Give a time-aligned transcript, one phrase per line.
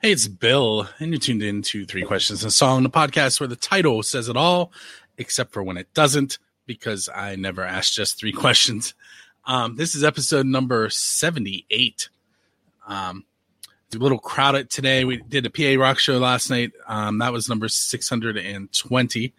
[0.00, 3.38] Hey, it's Bill, and you're tuned in to Three Questions and a Song, the podcast
[3.38, 4.72] where the title says it all,
[5.18, 8.94] except for when it doesn't, because I never ask just three questions.
[9.44, 12.08] Um, this is episode number 78.
[12.88, 13.26] Um,
[13.94, 15.04] a little crowded today.
[15.04, 16.72] We did a PA rock show last night.
[16.86, 19.34] Um, that was number 620.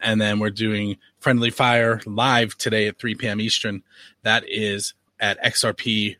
[0.00, 3.40] And then we're doing Friendly Fire live today at 3 p.m.
[3.40, 3.82] Eastern.
[4.22, 6.18] That is at xrpradio.co.uk.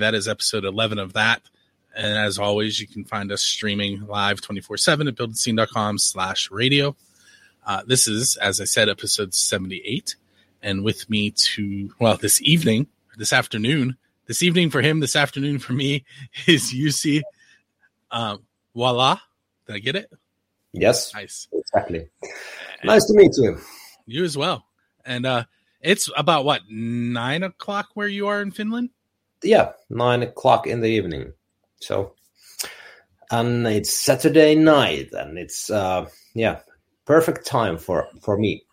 [0.00, 1.42] That is episode 11 of that.
[1.94, 6.94] And as always, you can find us streaming live 24 7 at buildingscene.com slash radio.
[7.66, 10.16] Uh, this is, as I said, episode 78.
[10.62, 13.96] And with me to, well, this evening, this afternoon,
[14.26, 16.04] this evening for him, this afternoon for me
[16.46, 17.22] is UC.
[18.10, 18.42] Um,
[18.74, 19.18] voila.
[19.66, 20.12] Did I get it?
[20.72, 21.12] Yes.
[21.14, 21.48] Nice.
[21.52, 22.08] Exactly.
[22.84, 23.58] Nice to meet you.
[24.06, 24.66] You as well.
[25.04, 25.44] And uh,
[25.80, 28.90] it's about what, nine o'clock where you are in Finland?
[29.42, 31.32] Yeah, nine o'clock in the evening.
[31.80, 32.14] So,
[33.30, 36.60] and it's Saturday night, and it's uh, yeah,
[37.04, 38.64] perfect time for for me.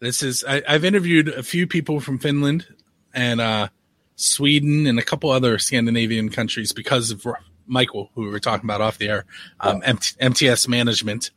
[0.00, 2.66] This is I, I've interviewed a few people from Finland
[3.12, 3.68] and uh,
[4.16, 7.26] Sweden and a couple other Scandinavian countries because of
[7.66, 9.24] Michael, who we were talking about off the air,
[9.60, 11.30] um, MT, MTS Management.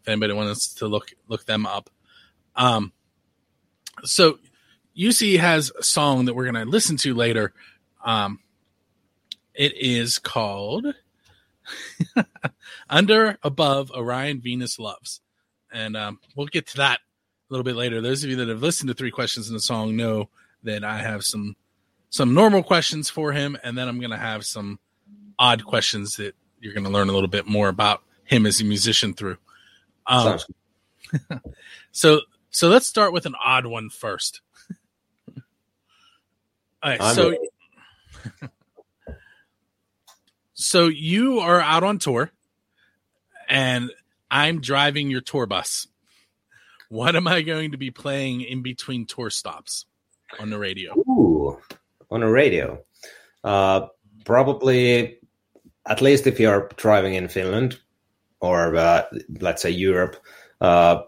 [0.00, 1.90] If anybody wants to look look them up,
[2.56, 2.92] um,
[4.04, 4.38] so
[4.96, 7.52] UC has a song that we're going to listen to later.
[8.04, 8.40] Um,
[9.54, 10.86] it is called
[12.90, 15.20] Under, Above, Orion, Venus Loves.
[15.72, 18.00] And um, we'll get to that a little bit later.
[18.00, 20.30] Those of you that have listened to Three Questions in the Song know
[20.62, 21.56] that I have some
[22.10, 24.78] some normal questions for him, and then I'm going to have some
[25.38, 28.64] odd questions that you're going to learn a little bit more about him as a
[28.64, 29.36] musician through.
[30.06, 30.38] Um,
[31.92, 34.40] so so let's start with an odd one first.
[36.80, 37.34] All right, I'm so
[40.54, 42.30] so you are out on tour
[43.48, 43.90] and
[44.30, 45.86] I'm driving your tour bus.
[46.88, 49.86] What am I going to be playing in between tour stops
[50.38, 50.94] on the radio?
[50.98, 51.58] Ooh,
[52.10, 52.82] on the radio.
[53.44, 53.88] Uh,
[54.24, 55.18] probably,
[55.88, 57.78] at least if you're driving in Finland
[58.40, 59.02] or uh,
[59.40, 60.16] let's say Europe,
[60.60, 61.02] uh,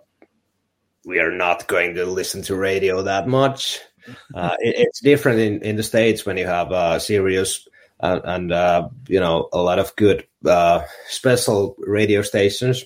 [1.04, 3.80] we are not going to listen to radio that much.
[4.34, 7.68] Uh, it, it's different in, in the states when you have uh, Sirius
[8.00, 12.84] and, and uh, you know a lot of good uh, special radio stations.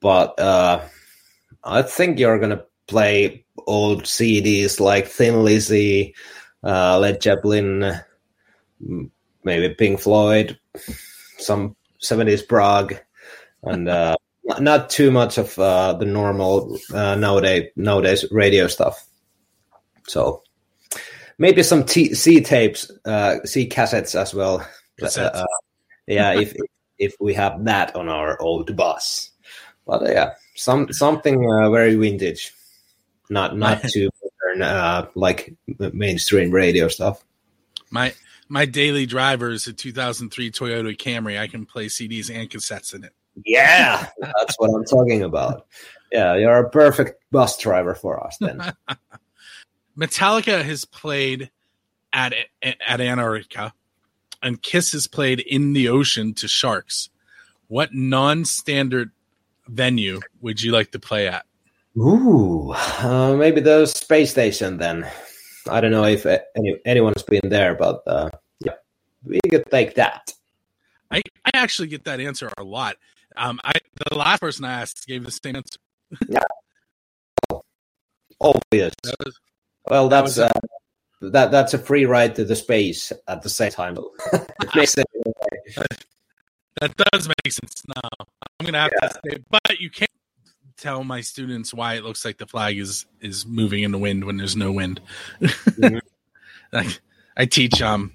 [0.00, 0.82] But uh,
[1.64, 6.14] I think you're gonna play old CDs like Thin Lizzy,
[6.62, 8.00] uh, Led Zeppelin,
[9.46, 10.58] maybe Pink Floyd,
[11.38, 12.96] some 70s prog,
[13.62, 19.06] and uh, not- too much of uh, the normal uh, nowadays nowadays radio stuff.
[20.08, 20.42] So
[21.38, 24.66] maybe some T- C tapes, uh, C cassettes as well.
[25.00, 25.34] Cassettes.
[25.34, 25.46] Uh,
[26.06, 26.54] yeah, if
[26.98, 29.30] if we have that on our old bus,
[29.86, 32.52] but uh, yeah, some something uh, very vintage,
[33.30, 35.54] not not too modern, uh, like
[35.92, 37.24] mainstream radio stuff.
[37.90, 38.12] My
[38.48, 41.38] my daily driver is a 2003 Toyota Camry.
[41.38, 43.12] I can play CDs and cassettes in it.
[43.44, 45.66] Yeah, that's what I'm talking about.
[46.12, 48.60] Yeah, you're a perfect bus driver for us then.
[49.98, 51.50] Metallica has played
[52.12, 53.74] at at Antarctica,
[54.42, 57.10] and Kiss has played in the ocean to sharks.
[57.68, 59.10] What non-standard
[59.68, 61.44] venue would you like to play at?
[61.96, 65.10] Ooh, uh, maybe the space station then.
[65.68, 68.30] I don't know if any, anyone's been there, but uh,
[68.64, 68.74] yeah,
[69.24, 70.32] we could take that.
[71.10, 72.96] I, I actually get that answer a lot.
[73.36, 73.72] Um, I
[74.10, 75.78] the last person I asked gave the same answer.
[78.40, 78.92] Obvious.
[79.02, 79.38] That was-
[79.88, 80.60] Well, that that's was- uh,
[81.32, 83.96] that that's a free ride to the space at the same time.
[84.74, 85.06] Makes sense.
[86.78, 88.26] That does make sense now.
[88.60, 90.10] I'm gonna have to say, but you can't
[90.86, 94.24] tell my students why it looks like the flag is is moving in the wind
[94.24, 95.00] when there's no wind.
[95.40, 96.00] Mhm.
[96.72, 97.00] like,
[97.36, 98.12] I teach um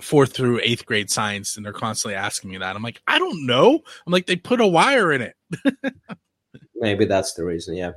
[0.00, 2.76] fourth through eighth grade science, and they're constantly asking me that.
[2.76, 3.74] I'm like, I don't know.
[4.06, 5.34] I'm like, they put a wire in it.
[6.76, 7.74] Maybe that's the reason.
[7.74, 7.92] Yeah.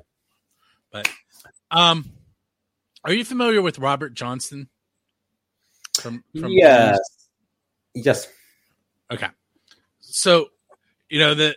[0.91, 1.07] But
[1.69, 2.11] um,
[3.03, 4.69] are you familiar with Robert Johnson?
[5.99, 6.97] From, from yes.
[7.93, 8.27] Yes.
[9.11, 9.27] Okay.
[9.99, 10.47] So,
[11.09, 11.55] you know, the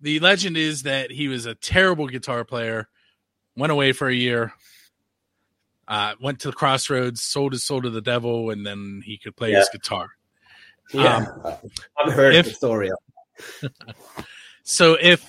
[0.00, 2.88] the legend is that he was a terrible guitar player,
[3.56, 4.52] went away for a year,
[5.88, 9.36] uh, went to the crossroads, sold his soul to the devil, and then he could
[9.36, 10.08] play his guitar.
[10.92, 11.26] Yeah.
[11.98, 12.90] I've heard if- the story.
[14.62, 15.28] So if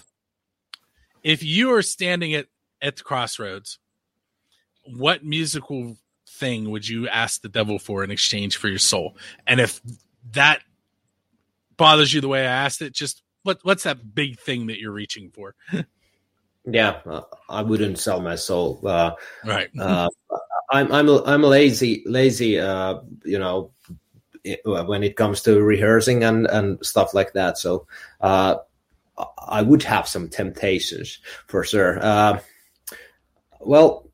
[1.24, 2.46] if you are standing at
[2.80, 3.80] at the crossroads,
[4.86, 5.98] what musical
[6.28, 9.18] thing would you ask the devil for in exchange for your soul?
[9.48, 9.82] And if
[10.34, 10.62] that
[11.76, 14.92] bothers you the way I asked it, just what what's that big thing that you're
[14.92, 15.56] reaching for?
[16.66, 18.82] yeah, uh, I wouldn't sell my soul.
[18.86, 19.16] Uh,
[19.46, 19.70] right.
[19.80, 20.10] uh,
[20.72, 22.60] I'm I'm I'm lazy lazy.
[22.60, 23.72] Uh, you know,
[24.66, 27.58] when it comes to rehearsing and and stuff like that.
[27.58, 27.88] So
[28.22, 28.56] uh,
[29.48, 32.00] I would have some temptations for sure.
[32.02, 32.40] Uh,
[33.60, 34.10] well,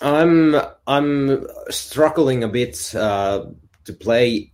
[0.00, 3.46] I'm I'm struggling a bit uh,
[3.84, 4.52] to play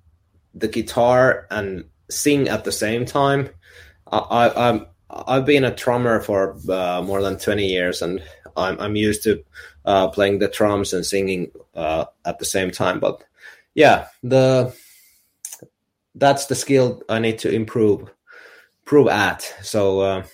[0.55, 3.51] the guitar and sing at the same time.
[4.13, 8.23] I, I'm I've been a drummer for uh, more than twenty years, and
[8.57, 9.43] I'm I'm used to
[9.85, 13.01] uh, playing the drums and singing uh, at the same time.
[13.01, 13.25] But
[13.75, 14.75] yeah, the
[16.15, 18.09] that's the skill I need to improve
[18.81, 19.43] improve at.
[19.63, 20.27] So uh,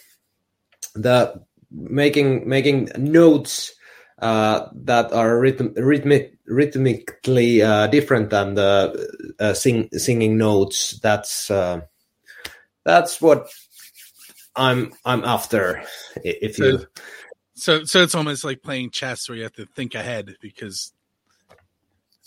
[0.95, 3.73] the making making notes
[4.19, 11.01] uh, that are rhythm, rhythmic, rhythmically uh, different than the sing, singing notes.
[11.01, 11.51] That's
[12.85, 13.49] that's what
[14.57, 15.85] I'm I'm after.
[16.17, 16.87] If you
[17.55, 20.93] so, so so it's almost like playing chess where you have to think ahead because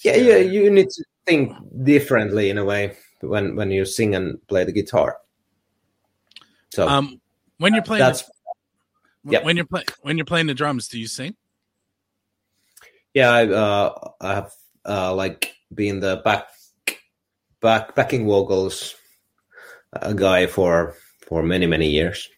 [0.04, 1.54] yeah yeah you need to think
[1.84, 5.18] differently in a way when when you sing and play the guitar.
[6.70, 7.22] So um
[7.58, 8.24] when you're playing that's
[9.24, 9.44] the, yep.
[9.44, 11.36] when you're playing when you're playing the drums, do you sing?
[13.16, 14.54] yeah, I, uh, I have
[14.88, 16.50] uh, like been the back
[17.62, 18.94] back backing vocals
[19.96, 20.96] a guy for
[21.28, 22.30] for many many years.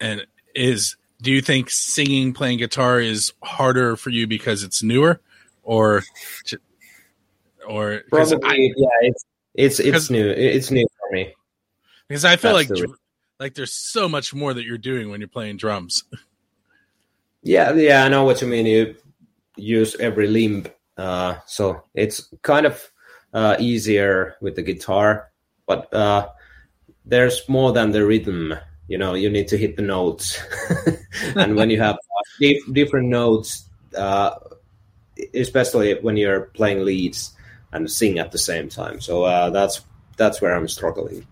[0.00, 5.20] And is do you think singing playing guitar is harder for you because it's newer,
[5.62, 6.02] or
[7.66, 9.24] or probably I, yeah it's
[9.54, 11.34] it's it's new it's new for me
[12.08, 12.94] because I feel That's like the,
[13.40, 16.04] like there's so much more that you're doing when you're playing drums.
[17.42, 18.66] Yeah, yeah, I know what you mean.
[18.66, 18.96] You
[19.56, 20.66] use every limb.
[20.96, 22.90] Uh, so it's kind of
[23.32, 25.30] uh, easier with the guitar,
[25.66, 26.28] but uh,
[27.04, 28.54] there's more than the rhythm.
[28.88, 30.40] You know, you need to hit the notes,
[31.36, 31.98] and when you have
[32.40, 34.36] dif- different notes, uh,
[35.34, 37.32] especially when you're playing leads
[37.72, 39.00] and sing at the same time.
[39.00, 39.82] So uh, that's
[40.16, 41.26] that's where I'm struggling.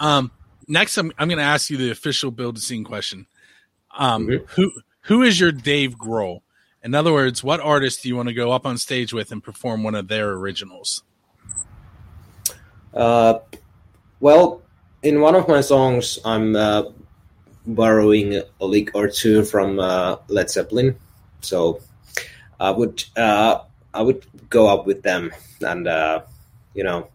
[0.00, 0.30] Um,
[0.68, 3.26] next, I'm I'm going to ask you the official build to scene question.
[3.96, 4.44] Um, mm-hmm.
[4.54, 4.72] who
[5.02, 6.40] who is your Dave Grohl?
[6.82, 9.42] In other words, what artist do you want to go up on stage with and
[9.42, 11.02] perform one of their originals?
[12.94, 13.40] Uh,
[14.20, 14.62] well,
[15.02, 16.84] in one of my songs, I'm uh,
[17.66, 20.96] borrowing a lick or two from uh, Led Zeppelin,
[21.40, 21.80] so
[22.60, 23.60] I would uh,
[23.92, 26.22] I would go up with them and uh,
[26.74, 27.08] you know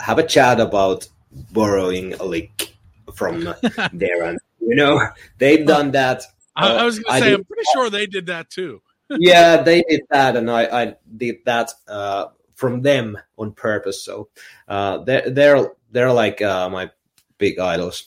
[0.00, 1.08] have a chat about
[1.52, 2.74] borrowing a lick
[3.14, 3.54] from
[3.92, 5.00] there, and you know
[5.38, 6.24] they've done that.
[6.56, 8.82] I, I was going to say, I'm pretty sure they did that too
[9.18, 12.26] yeah, they did that, and I, I did that uh,
[12.60, 14.04] from them on purpose.
[14.04, 14.28] So
[14.68, 16.90] uh, they're they're they're like uh, my
[17.38, 18.04] big idols.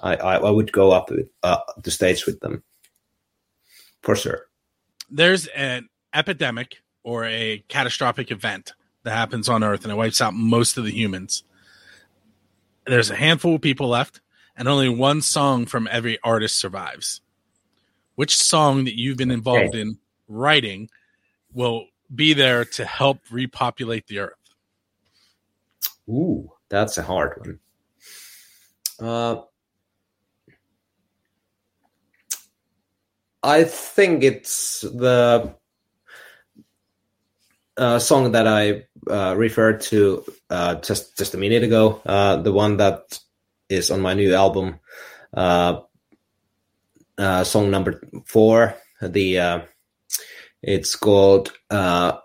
[0.00, 2.62] I, I, I would go up with, uh, the stage with them
[4.02, 4.46] for sure.
[5.10, 10.34] There's an epidemic or a catastrophic event that happens on Earth, and it wipes out
[10.34, 11.42] most of the humans.
[12.86, 14.20] There's a handful of people left,
[14.54, 17.22] and only one song from every artist survives.
[18.14, 19.80] Which song that you've been involved okay.
[19.80, 20.90] in writing
[21.52, 24.34] will be there to help repopulate the earth?
[26.08, 27.58] Ooh, that's a hard one.
[29.00, 29.42] Uh,
[33.42, 35.54] I think it's the
[37.76, 42.02] uh, song that I uh, referred to uh, just just a minute ago.
[42.04, 43.20] Uh, the one that
[43.68, 44.80] is on my new album,
[45.32, 45.80] uh,
[47.16, 48.74] uh, song number four.
[49.00, 49.62] The
[50.62, 51.52] it's called.
[51.70, 52.18] Uh,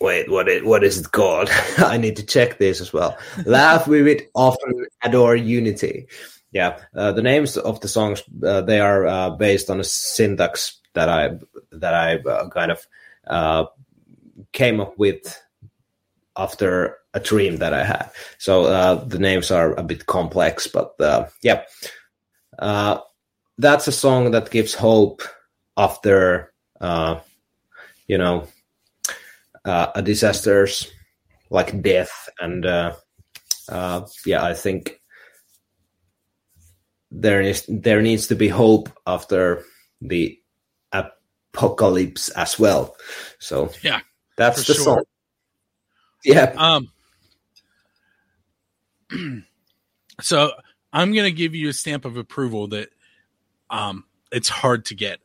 [0.00, 1.48] wait, what it what is it called?
[1.78, 3.16] I need to check this as well.
[3.46, 6.08] Laugh with it, often adore unity.
[6.52, 10.78] Yeah, uh, the names of the songs uh, they are uh, based on a syntax
[10.94, 11.38] that I
[11.72, 12.86] that I uh, kind of
[13.26, 13.66] uh,
[14.52, 15.40] came up with
[16.36, 18.10] after a dream that I had.
[18.38, 20.94] So uh, the names are a bit complex, but
[21.42, 21.64] yeah,
[23.58, 25.22] that's a song that gives hope
[25.76, 27.20] after uh,
[28.06, 28.46] you know,
[29.64, 30.90] uh, disasters
[31.50, 32.92] like death and uh,
[33.68, 35.00] uh, yeah, I think
[37.10, 39.64] there is there needs to be hope after
[40.00, 40.38] the
[40.92, 42.96] apocalypse as well.
[43.38, 44.00] So yeah,
[44.36, 44.84] that's the sure.
[44.84, 45.04] song.
[46.24, 46.54] Yeah.
[46.56, 46.88] Um.
[50.20, 50.52] so
[50.92, 52.90] I'm gonna give you a stamp of approval that
[53.70, 55.20] um it's hard to get.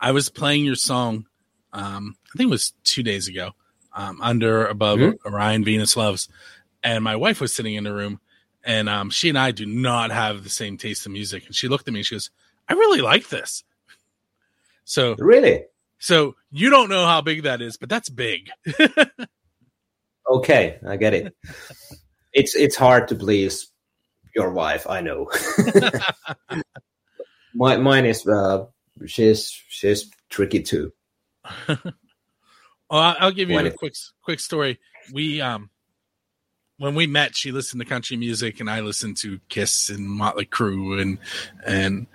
[0.00, 1.26] I was playing your song,
[1.72, 3.50] um, I think it was two days ago,
[3.92, 5.18] um, under above Mhm.
[5.26, 6.28] Orion Venus Loves,
[6.82, 8.20] and my wife was sitting in the room,
[8.64, 11.68] and um, she and I do not have the same taste in music, and she
[11.68, 12.30] looked at me, and she goes,
[12.68, 13.62] "I really like this."
[14.84, 15.66] So, Really?
[16.00, 18.50] so you don't know how big that is, but that's big.
[20.28, 21.34] Okay, I get it.
[22.32, 23.70] it's it's hard to please
[24.34, 24.86] your wife.
[24.88, 25.28] I know.
[27.54, 28.66] My, mine is uh,
[29.06, 30.92] she's she's tricky too.
[32.90, 34.80] Well, I- I'll give you When a it- quick quick story.
[35.12, 35.70] We um
[36.78, 40.46] when we met, she listened to country music, and I listened to Kiss and Motley
[40.46, 41.18] Crue and
[41.64, 42.06] and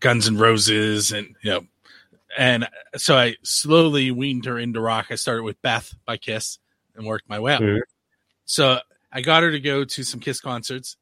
[0.00, 1.66] Guns and Roses, and you know,
[2.36, 5.06] and so I slowly weaned her into rock.
[5.10, 6.58] I started with Beth by Kiss
[6.96, 7.62] and worked my way up.
[7.62, 7.80] Mhm.
[8.44, 8.80] So
[9.12, 10.96] I got her to go to some Kiss concerts,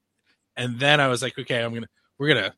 [0.56, 2.54] and then I was like, okay, I'm gonna we're gonna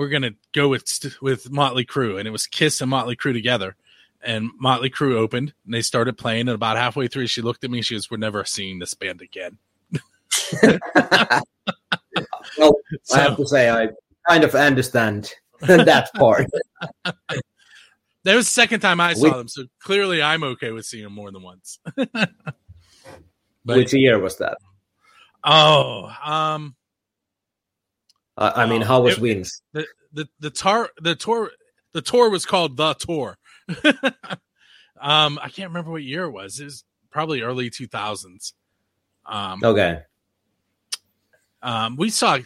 [0.00, 3.76] we're gonna go with with Motley Crue, and it was Kiss and Motley Crue together
[4.22, 6.40] and Motley Crue opened and they started playing.
[6.42, 7.78] And about halfway through, she looked at me.
[7.78, 9.58] and She goes, "We're never seeing this band again."
[12.58, 13.88] Well, So, I have to say I
[14.28, 16.46] kind of understand that part.
[17.04, 17.14] that
[18.24, 19.48] was the second time I saw them.
[19.48, 21.78] So clearly, I'm okay with seeing them more than once.
[21.96, 22.30] but
[23.64, 24.58] Which year was that?
[25.44, 26.74] oh, um,
[28.40, 29.62] I, I mean, how was it- Wings?
[29.72, 31.50] the the the tar the tour
[31.92, 33.36] the tour was called the tour.
[35.00, 36.58] um, I can't remember what year it was.
[36.58, 38.52] It was probably early 2000s.
[39.26, 40.00] Um, Okay.
[41.62, 42.38] Um, we saw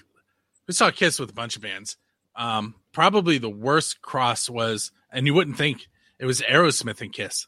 [0.66, 1.96] we saw Kiss with a bunch of bands.
[2.36, 5.86] Um, probably the worst cross was, and you wouldn't think
[6.18, 7.46] it was Aerosmith and Kiss,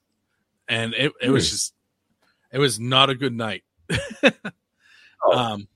[0.69, 1.53] and it it was Hmm.
[1.55, 1.75] just
[2.53, 3.65] it was not a good night.
[5.25, 5.37] Oh.
[5.37, 5.67] Um,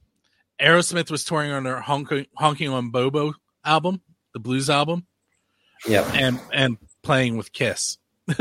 [0.60, 3.32] Aerosmith was touring on their honking, honking on Bobo
[3.64, 4.00] album,
[4.32, 5.06] the blues album,
[5.86, 6.10] Yeah.
[6.14, 7.98] and and playing with Kiss.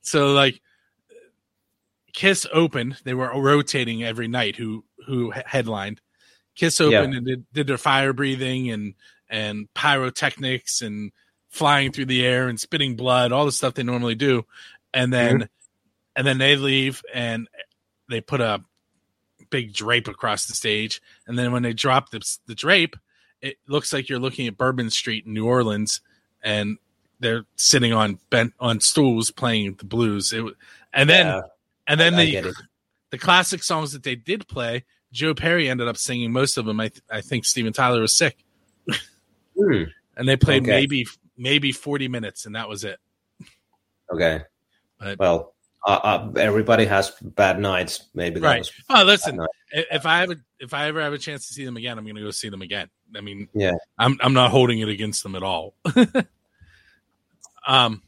[0.00, 0.60] so like
[2.12, 6.00] Kiss opened, they were rotating every night who who headlined.
[6.54, 8.94] Kiss opened and did, did their fire breathing and
[9.28, 11.12] and pyrotechnics and
[11.50, 14.44] flying through the air and spitting blood, all the stuff they normally do.
[14.92, 15.44] And then mm-hmm.
[16.16, 17.48] and then they leave and
[18.08, 18.64] they put a
[19.50, 21.00] big drape across the stage.
[21.26, 22.96] And then when they drop the, the drape,
[23.40, 26.00] it looks like you're looking at Bourbon Street in New Orleans
[26.42, 26.78] and
[27.20, 30.32] they're sitting on bent on stools playing the blues.
[30.32, 30.44] It,
[30.92, 31.40] and then Yeah,
[31.86, 32.54] and then I the it.
[33.10, 36.78] the classic songs that they did play, Joe Perry ended up singing most of them.
[36.80, 38.36] I th- I think Steven Tyler was sick,
[39.56, 39.84] Hmm.
[40.16, 40.70] and they played Okay.
[40.70, 42.98] maybe maybe forty minutes, and that was it.
[44.12, 44.42] Okay.
[44.98, 45.54] But- well,
[45.86, 48.08] uh, uh, everybody has bad nights.
[48.14, 48.58] Maybe Right.
[48.58, 49.38] was Oh, listen,
[49.72, 52.04] if I have a, if I ever have a chance to see them again, I'm
[52.04, 52.88] going to go see them again.
[53.16, 53.72] I mean, Yeah.
[53.98, 55.74] I'm I'm not holding it against them at all.
[57.66, 58.02] um,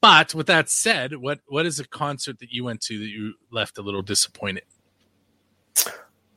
[0.00, 3.34] but with that said, what what is a concert that you went to that you
[3.50, 4.64] left a little disappointed?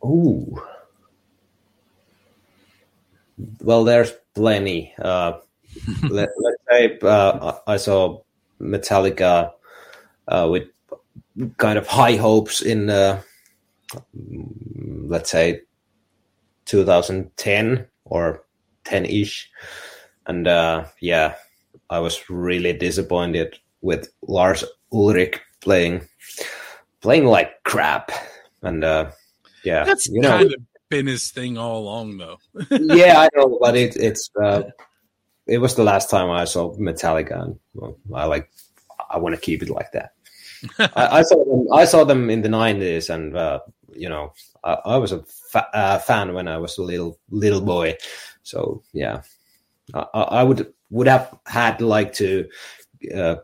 [0.03, 0.61] Ooh.
[3.61, 4.93] Well, there's plenty.
[4.99, 5.39] Uh,
[6.03, 8.21] let, let's say uh, I saw
[8.61, 9.53] Metallica
[10.27, 10.67] uh, with
[11.57, 13.21] kind of high hopes in, uh,
[14.13, 15.61] let's say,
[16.65, 18.43] 2010 or
[18.85, 19.49] 10 ish.
[20.27, 21.35] And uh, yeah,
[21.89, 26.07] I was really disappointed with Lars Ulrich playing
[27.01, 28.11] playing like crap.
[28.63, 29.11] And uh,
[29.63, 32.37] yeah, That's you know, kind of been his thing all along, though.
[32.71, 34.63] yeah, I know, but it, it's uh,
[35.45, 38.49] it was the last time I saw Metallica, and well, I like
[39.09, 40.13] I want to keep it like that.
[40.79, 41.67] I, I saw them.
[41.73, 43.59] I saw them in the nineties, and uh,
[43.93, 47.61] you know, I, I was a fa- uh, fan when I was a little little
[47.61, 47.95] boy.
[48.43, 49.21] So yeah,
[49.93, 52.47] I, I would would have had like to
[53.15, 53.35] uh,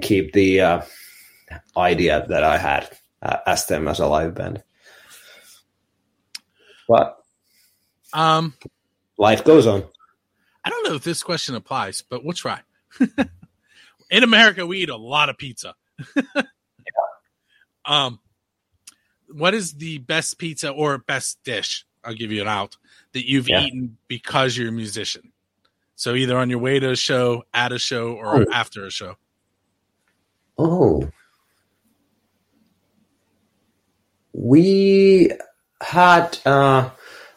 [0.00, 0.82] keep the uh,
[1.76, 2.88] idea that I had
[3.22, 4.62] uh, as them as a live band.
[6.88, 7.18] But
[8.12, 8.54] Um,
[9.18, 9.84] life goes on.
[10.64, 12.60] I don't know if this question applies, but we'll try.
[14.10, 15.74] In America, we eat a lot of pizza.
[17.84, 18.20] Um,
[19.32, 21.86] what is the best pizza or best dish?
[22.04, 22.76] I'll give you an out
[23.12, 23.62] that you've Yeah.
[23.62, 25.32] eaten because you're a musician.
[25.96, 28.46] So either on your way to a show, at a show, or Oh.
[28.52, 29.16] after a show.
[30.58, 31.10] Oh.
[34.34, 35.32] We
[35.80, 36.90] had uh,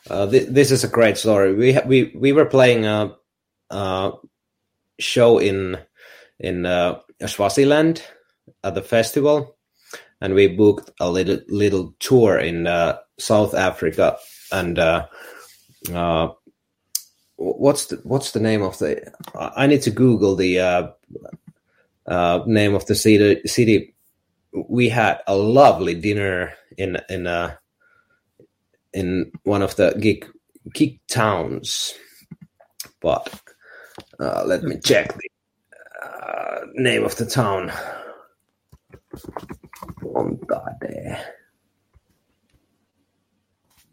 [0.10, 1.54] uh th- this is a great story.
[1.54, 3.16] We ha- we we were playing a,
[3.70, 4.14] a
[5.00, 5.78] show in
[6.42, 8.04] in uh, Swaziland
[8.64, 9.58] at the festival
[10.20, 14.18] and we booked a little little tour in uh, South Africa
[14.52, 15.08] and uh,
[17.42, 19.12] what's the what's the name of the?
[19.36, 20.88] I need to Google the uh,
[22.06, 23.42] uh, name of the city.
[23.48, 23.96] City.
[24.54, 27.56] We had a lovely dinner in in uh,
[28.94, 30.28] in one of the gig
[30.74, 31.94] gig towns,
[33.02, 33.34] but
[34.20, 35.31] uh, let me check the
[36.02, 37.72] uh, name of the town.
[40.02, 40.62] Ponta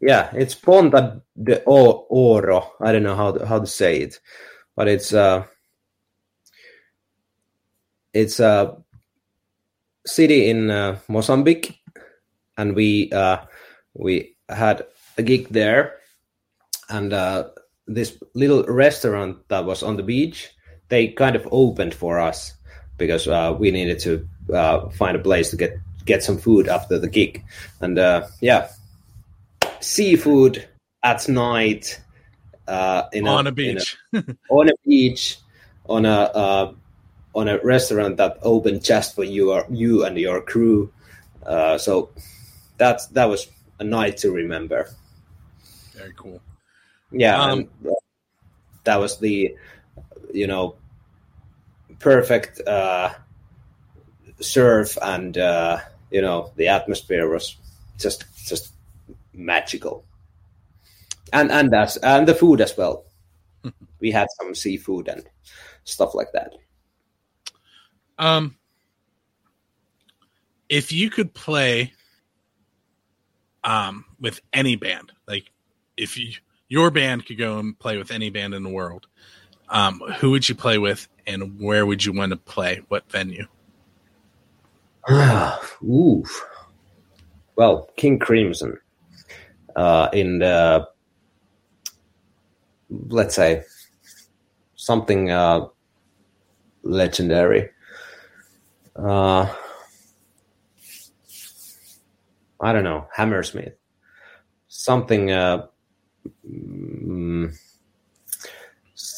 [0.01, 2.73] Yeah, it's Ponta de Oro.
[2.79, 4.19] I don't know how to, how to say it,
[4.75, 5.45] but it's uh,
[8.13, 8.77] it's a
[10.05, 11.79] city in uh, Mozambique,
[12.57, 13.39] and we uh,
[13.93, 14.85] we had
[15.17, 15.97] a gig there,
[16.89, 17.49] and uh,
[17.85, 20.49] this little restaurant that was on the beach,
[20.89, 22.53] they kind of opened for us
[22.97, 26.99] because uh, we needed to uh, find a place to get get some food after
[26.99, 27.43] the gig,
[27.81, 28.69] and uh, yeah,
[29.79, 30.67] seafood
[31.03, 32.01] at night
[32.67, 35.37] uh, in on a, a beach, a, on a beach,
[35.87, 36.73] on a uh,
[37.35, 40.91] on a restaurant that opened just for you or you and your crew.
[41.45, 42.09] Uh, so
[42.77, 43.47] that's that was
[43.79, 44.89] a night to remember.
[45.95, 46.41] Very cool.
[47.11, 47.69] Yeah, um,
[48.83, 49.55] that was the
[50.33, 50.75] you know
[51.99, 53.13] perfect uh,
[54.39, 55.79] surf, and uh,
[56.11, 57.57] you know the atmosphere was
[57.97, 58.73] just just
[59.33, 60.03] magical,
[61.33, 63.05] and and that's and the food as well.
[63.99, 65.23] we had some seafood and
[65.83, 66.53] stuff like that.
[68.17, 68.57] Um,
[70.67, 71.93] if you could play
[73.63, 75.51] um with any band, like
[75.97, 76.33] if you
[76.69, 79.07] your band could go and play with any band in the world,
[79.69, 82.81] um, who would you play with, and where would you want to play?
[82.87, 83.47] What venue?
[85.83, 86.23] Ooh.
[87.55, 88.77] Well, King Crimson
[89.75, 90.87] uh, in the
[92.89, 93.63] let's say
[94.75, 95.67] something uh,
[96.83, 97.69] legendary.
[98.95, 99.53] Uh,
[102.61, 103.75] I don't know, Hammersmith,
[104.67, 105.67] something, uh,
[106.45, 107.55] mm,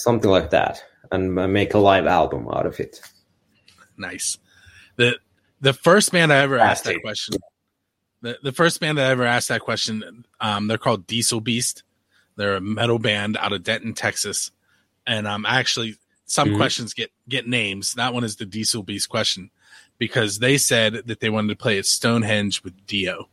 [0.02, 3.02] something like that, and make a live album out of it.
[3.98, 4.38] Nice.
[4.96, 5.18] the
[5.62, 7.36] The first band I ever asked that question,
[8.22, 11.84] the the first band I ever asked that question, um, they're called Diesel Beast.
[12.36, 14.52] They're a metal band out of Denton, Texas,
[15.06, 16.58] and um, actually some mm-hmm.
[16.58, 17.94] questions get get names.
[17.96, 19.52] That one is the Diesel Beast question
[19.98, 23.30] because they said that they wanted to play at Stonehenge with Dio,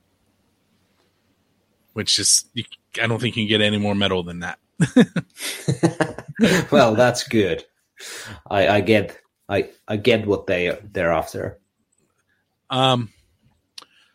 [1.92, 2.44] which is
[3.00, 4.58] I don't think you can get any more metal than that.
[6.70, 7.64] well, that's good.
[8.50, 11.58] I, I get I I get what they they're after.
[12.70, 13.10] Um,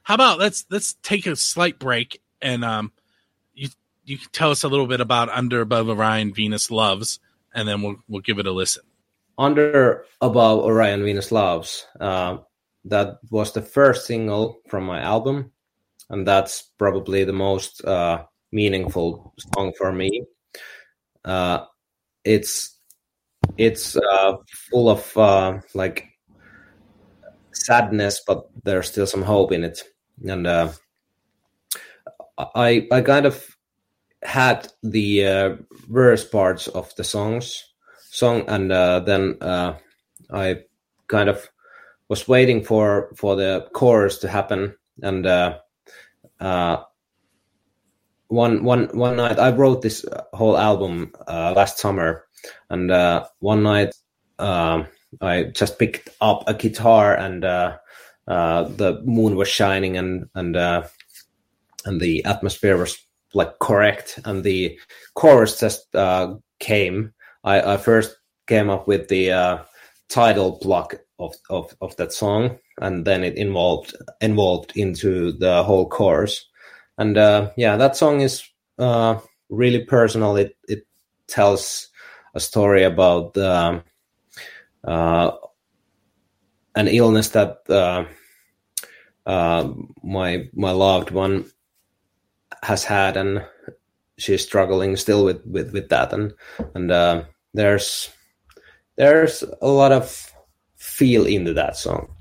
[0.03, 2.91] how about let's let's take a slight break and um,
[3.53, 3.69] you
[4.05, 7.19] you can tell us a little bit about Under Above Orion Venus Loves,
[7.53, 8.83] and then we'll we'll give it a listen
[9.37, 11.87] under above Orion Venus Loves.
[11.99, 12.37] Uh,
[12.85, 15.51] that was the first single from my album,
[16.09, 20.25] and that's probably the most uh, meaningful song for me.
[21.25, 21.65] Uh,
[22.23, 22.77] it's
[23.57, 24.37] it's uh,
[24.69, 26.07] full of uh, like
[27.51, 29.83] sadness, but there's still some hope in it,
[30.27, 30.71] and uh,
[32.37, 33.45] I I kind of
[34.23, 35.57] had the
[35.89, 37.63] verse parts of the songs
[38.13, 39.75] song, and uh, then uh,
[40.31, 40.63] I
[41.07, 41.49] kind of
[42.09, 45.57] was waiting for for the chorus to happen, and uh,
[46.39, 46.83] uh,
[48.27, 52.25] one one one night I wrote this whole album uh, last summer,
[52.69, 53.93] and uh, one night
[54.39, 54.87] um,
[55.21, 57.77] I just picked up a guitar and uh,
[58.27, 60.83] uh, the moon was shining and and uh,
[61.85, 62.97] and the atmosphere was
[63.33, 64.19] like correct.
[64.25, 64.79] And the
[65.15, 67.13] chorus just uh, came.
[67.43, 68.15] I, I first
[68.47, 69.57] came up with the uh,
[70.09, 75.87] title block of, of, of that song, and then it involved involved into the whole
[75.89, 76.45] chorus.
[76.97, 78.43] And uh, yeah, that song is
[78.77, 80.35] uh, really personal.
[80.35, 80.85] It it
[81.27, 81.89] tells
[82.35, 83.83] a story about um,
[84.83, 85.31] uh,
[86.75, 88.05] an illness that uh,
[89.25, 89.71] uh,
[90.03, 91.45] my my loved one
[92.63, 93.45] has had, and
[94.17, 96.13] she's struggling still with with with that.
[96.13, 96.33] And
[96.75, 98.09] and uh, there's
[98.97, 100.31] there's a lot of
[100.75, 102.13] feel into that song.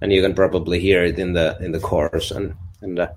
[0.00, 2.30] And you can probably hear it in the in the chorus.
[2.30, 3.08] And and uh,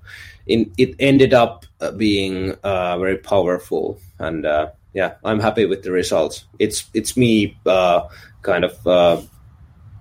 [0.46, 4.00] in, it ended up uh, being uh, very powerful.
[4.18, 6.46] And uh, yeah, I'm happy with the results.
[6.58, 8.08] It's it's me uh,
[8.42, 9.22] kind of uh,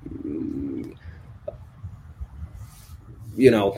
[0.10, 0.96] mm,
[3.36, 3.78] you know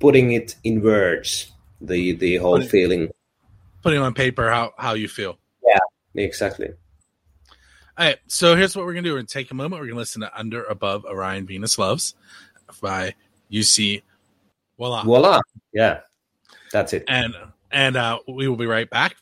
[0.00, 3.10] putting it in words the the whole feeling,
[3.82, 5.38] putting on paper how how you feel.
[5.64, 6.70] Yeah, exactly.
[7.98, 9.12] All right, so here's what we're gonna do.
[9.12, 9.80] We're gonna take a moment.
[9.80, 12.14] We're gonna listen to "Under Above Orion Venus Loves"
[12.80, 13.14] by
[13.52, 14.02] UC
[14.80, 15.02] Voila.
[15.04, 15.40] Voila.
[15.74, 16.00] Yeah.
[16.72, 17.04] That's it.
[17.06, 17.36] And
[17.70, 19.14] and uh, we will be right back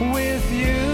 [0.00, 0.89] with you.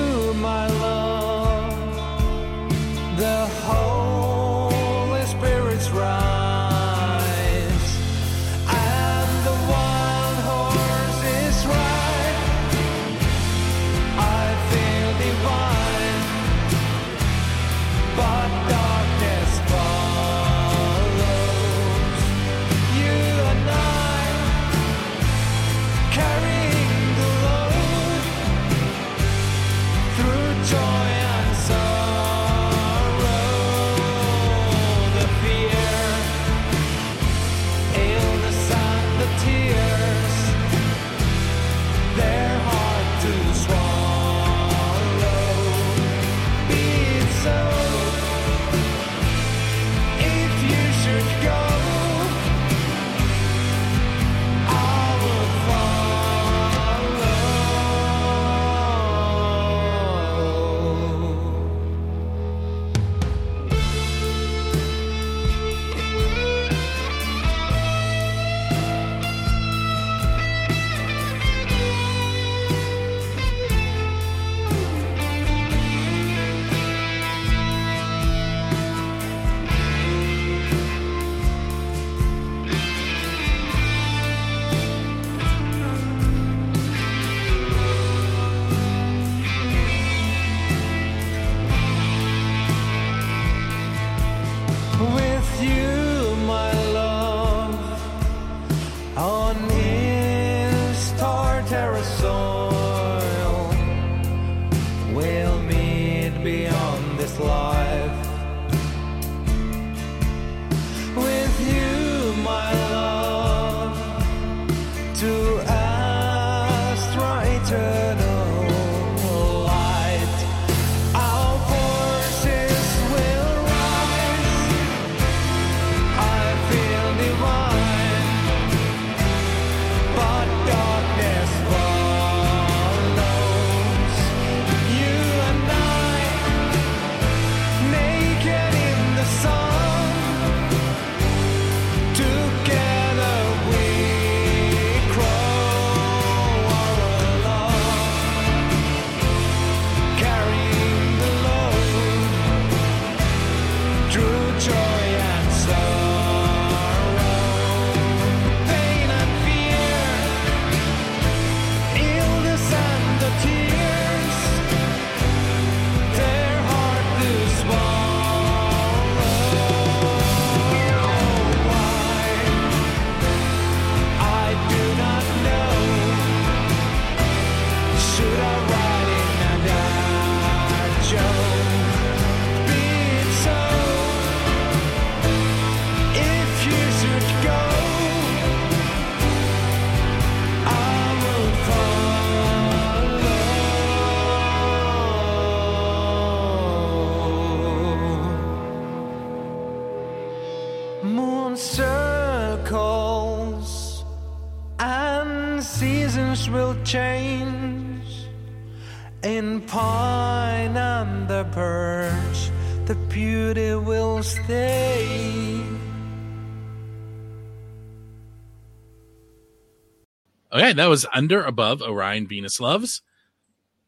[220.78, 223.02] That was under, above, Orion, Venus loves.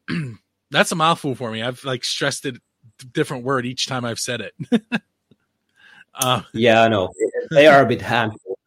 [0.71, 1.61] That's a mouthful for me.
[1.61, 2.57] I've like stressed it
[3.13, 4.53] different word each time I've said it.
[6.15, 7.09] uh, Yeah, I know
[7.51, 8.57] they are a bit handful.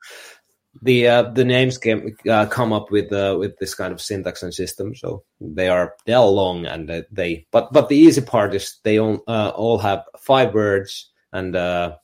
[0.80, 4.42] The uh, the names came uh, come up with uh, with this kind of syntax
[4.42, 8.20] and system, so they are they are long and uh, they but but the easy
[8.20, 11.96] part is they all uh, all have five words and uh,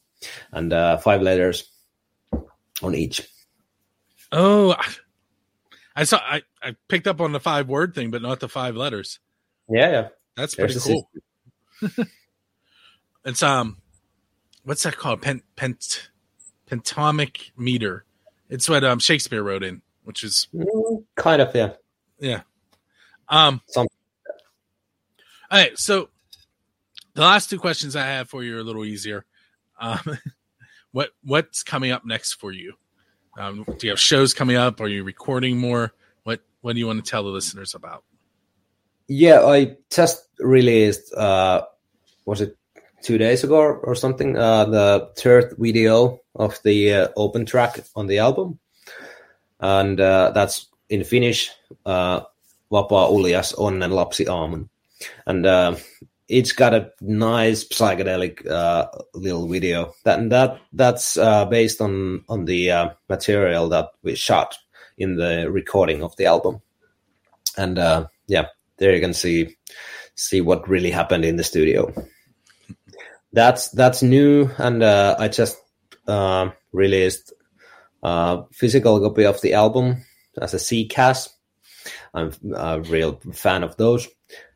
[0.52, 1.70] and uh, five letters
[2.82, 3.28] on each.
[4.30, 4.76] oh,
[6.00, 6.18] I- saw.
[6.18, 9.18] I, I picked up on the five word thing, but not the five letters.
[9.68, 10.08] Yeah, yeah.
[10.36, 11.10] That's pretty cool.
[13.24, 13.78] It's um,
[14.64, 15.20] what's that called?
[15.22, 16.08] Pent pent
[16.70, 18.04] pentomic meter.
[18.48, 21.72] It's what um Shakespeare wrote in, which is Mm, Kind of, yeah.
[22.18, 22.40] yeah.
[23.28, 23.60] Um.
[23.66, 23.88] Some-
[25.50, 26.08] All right, so
[27.14, 29.26] the last two questions I have for you are a little easier.
[29.80, 30.18] Um,
[30.92, 32.74] what what's coming up next for you?
[33.38, 34.80] Um, do you have shows coming up?
[34.80, 35.92] Are you recording more?
[36.24, 38.02] What what do you want to tell the listeners about?
[39.06, 41.14] Yeah, I just released.
[41.14, 41.62] Uh,
[42.26, 42.58] was it
[43.02, 44.36] two days ago or something?
[44.36, 48.58] Uh, the third video of the uh, open track on the album,
[49.60, 51.50] and uh, that's in Finnish.
[51.86, 52.22] Uh,
[52.72, 54.68] Vapaa uljas onnen lapsi aamun,
[55.26, 55.76] and uh,
[56.28, 59.94] it's got a nice psychedelic uh, little video.
[60.04, 64.56] That and that that's uh, based on on the uh, material that we shot
[64.98, 66.60] in the recording of the album,
[67.56, 68.46] and uh, yeah
[68.78, 69.56] there you can see
[70.14, 71.92] see what really happened in the studio.
[73.32, 75.58] That's that's new, and uh, I just
[76.06, 77.32] uh, released
[78.02, 80.04] a physical copy of the album
[80.40, 81.28] as a CCAS.
[82.14, 84.08] I'm a real fan of those,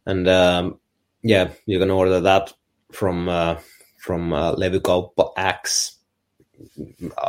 [0.07, 0.81] and um,
[1.23, 2.53] yeah, you can order that
[2.93, 3.59] from uh,
[3.99, 5.97] from uh, Levykauppa Äx.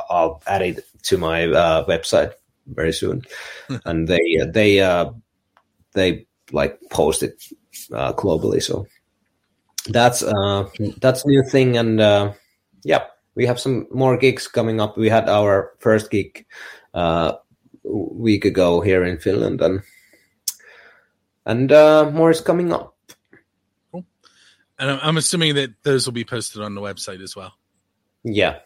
[0.09, 2.33] I'll add it to my uh, website
[2.67, 3.23] very soon,
[3.85, 5.11] and they they uh,
[5.93, 7.43] they like post it
[7.93, 8.61] uh, globally.
[8.61, 8.87] So
[9.89, 12.33] that's uh, that's a new thing, and uh,
[12.83, 14.97] yeah, we have some more gigs coming up.
[14.97, 16.45] We had our first gig
[16.93, 17.33] uh,
[17.85, 19.81] a week ago here in Finland, and
[21.45, 22.92] and uh, more is coming up.
[24.79, 27.53] And I'm, I'm assuming that those will be posted on the website as well.
[28.23, 28.59] Yeah,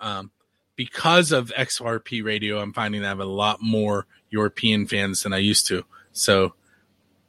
[0.00, 0.30] Um,
[0.76, 5.38] because of XRP Radio, I'm finding I have a lot more European fans than I
[5.38, 5.84] used to.
[6.12, 6.54] So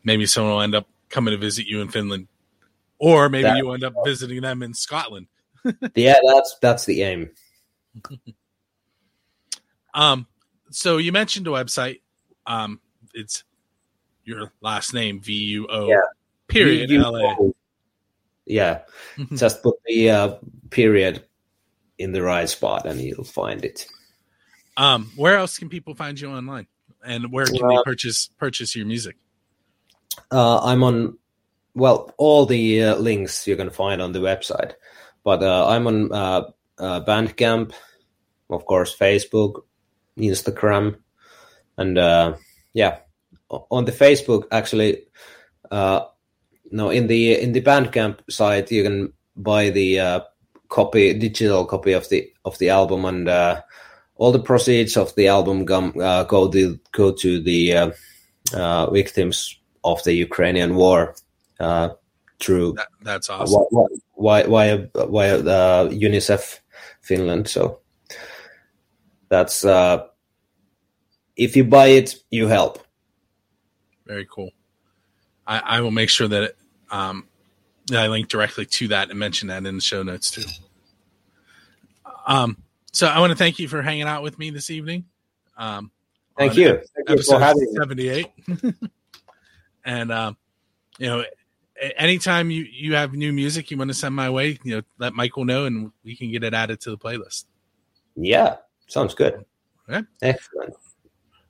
[0.04, 2.28] maybe someone will end up coming to visit you in Finland,
[2.98, 5.28] or maybe That- you end up visiting them in Scotland.
[5.96, 7.32] yeah, that's that's the aim.
[9.94, 10.28] Um,
[10.70, 12.02] so you mentioned a website.
[12.46, 12.80] Um,
[13.14, 13.44] it's
[14.24, 15.96] your last name V U O Yeah.
[16.48, 17.36] period L A.
[18.50, 18.82] Yeah,
[19.36, 20.36] just put the uh,
[20.72, 21.24] period
[22.00, 23.88] in the right spot, and you'll find it.
[24.76, 26.68] Um, where else can people find you online,
[27.06, 29.18] and where can they purchase purchase your music?
[30.32, 31.18] Uh, I'm on,
[31.76, 34.74] well, all the uh, links you can find on the website,
[35.24, 36.42] but uh, I'm on uh,
[36.78, 37.74] uh, Bandcamp,
[38.50, 39.64] of course, Facebook,
[40.18, 40.98] Instagram,
[41.78, 42.36] and uh,
[42.74, 43.00] yeah,
[43.50, 45.04] on the Facebook actually,
[45.72, 46.06] uh,
[46.72, 50.20] no, in the in the Bandcamp site you can buy the uh,
[50.70, 53.62] copy, digital copy of the of the album, and uh,
[54.16, 57.92] all the proceeds of the album come, uh, go to go to the uh,
[58.54, 61.16] uh, victims of the Ukrainian war
[61.60, 61.90] uh,
[62.40, 63.66] through That, that's awesome.
[64.14, 66.60] why why why uh, UNICEF
[67.02, 67.48] Finland.
[67.48, 67.80] So
[69.30, 70.08] that's uh,
[71.36, 72.86] if you buy it, you help.
[74.06, 74.52] Very cool.
[75.48, 76.58] I, I will make sure that it,
[76.92, 77.28] um,
[77.92, 80.44] I link directly to that and mention that in the show notes too.
[82.28, 82.58] Um,
[82.92, 85.06] so I want to thank you for hanging out with me this evening.
[85.58, 85.92] Um,
[86.38, 86.70] Thank you.
[86.70, 87.74] Thank you episode for having me.
[87.74, 88.28] 78.
[89.86, 90.38] and, um,
[90.98, 91.24] you know,
[91.98, 95.14] anytime you, you have new music you want to send my way, you know, let
[95.14, 97.46] Michael know and we can get it added to the playlist.
[98.16, 98.56] Yeah,
[98.88, 99.44] sounds good.
[99.90, 100.06] Okay.
[100.22, 100.76] Excellent.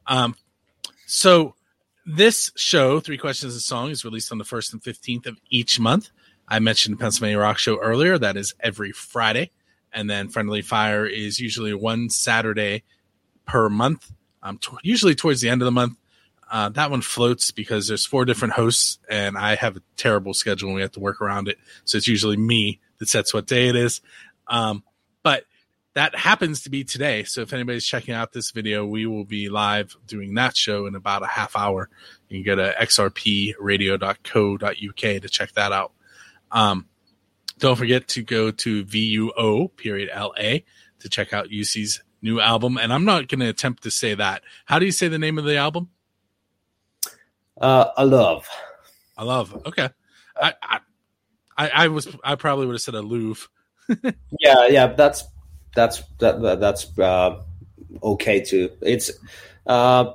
[0.08, 0.36] Um,
[1.06, 1.56] so
[2.10, 5.80] this show, Three Questions a Song, is released on the first and fifteenth of each
[5.80, 6.10] month.
[6.48, 8.17] I mentioned Pennsylvania Rock Show earlier.
[8.17, 9.52] That is every Friday,
[9.93, 12.84] and then Friendly Fire is usually one Saturday
[13.45, 14.12] per month.
[14.41, 15.98] Um, t- usually towards the end of the month.
[16.52, 20.69] Uh, that one floats because there's four different hosts, and I have a terrible schedule,
[20.69, 21.60] and we have to work around it.
[21.86, 24.02] So it's usually me that sets what day it is.
[24.48, 24.84] Um,
[25.22, 25.43] but
[25.99, 27.25] that happens to be today.
[27.25, 30.95] So if anybody's checking out this video, we will be live doing that show in
[30.95, 31.89] about a half hour.
[32.29, 35.91] You can go to xrpradio.co.uk to check that out.
[36.53, 36.88] Um,
[37.57, 40.59] Don't forget to go to VUO period LA
[40.99, 42.77] to check out UC's new album.
[42.77, 44.41] And I'm not going to attempt to say that.
[44.63, 45.89] How do you say the name of the album?
[47.59, 48.47] Uh, I love.
[49.17, 49.53] I love.
[49.65, 49.89] Okay.
[50.41, 50.79] I, I,
[51.57, 53.49] I, I was, I probably would have said a Louvre.
[54.39, 55.25] Yeah, yeah, that's
[55.75, 57.41] that's that, that that's uh,
[58.03, 58.71] okay too.
[58.82, 59.12] It's
[59.65, 60.13] uh,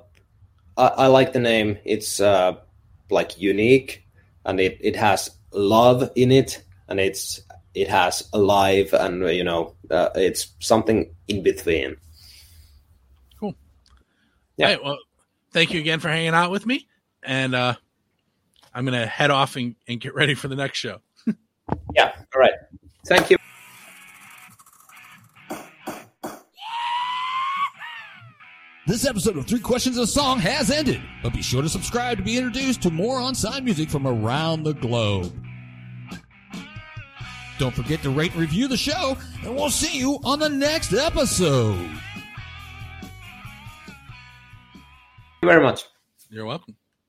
[0.76, 1.78] I, I like the name.
[1.84, 2.56] It's uh,
[3.10, 4.06] like unique,
[4.44, 7.40] and it it has love in it, and it's
[7.74, 11.96] it has alive, and you know, uh, it's something in between.
[13.40, 13.54] Cool.
[14.56, 14.66] Yeah.
[14.66, 14.98] Right, well,
[15.52, 16.86] thank you again for hanging out with me.
[17.22, 17.74] And uh,
[18.74, 21.00] I'm going to head off and, and get ready for the next show.
[21.94, 22.12] Yeah.
[22.34, 22.52] All right.
[23.06, 23.38] Thank you.
[28.86, 32.18] This episode of Three Questions and a Song has ended, but be sure to subscribe
[32.18, 35.32] to be introduced to more on-site music from around the globe.
[37.58, 40.92] Don't forget to rate and review the show, and we'll see you on the next
[40.92, 41.78] episode.
[41.78, 41.94] Thank
[45.42, 45.84] you very much.
[46.28, 46.76] You're welcome.